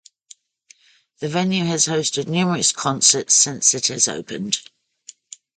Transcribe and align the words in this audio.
The 1.19 1.29
venue 1.29 1.63
has 1.65 1.85
hosted 1.85 2.27
numerous 2.27 2.71
concerts 2.71 3.35
since 3.35 3.75
it 3.75 3.85
has 3.89 4.07
opened. 4.07 4.57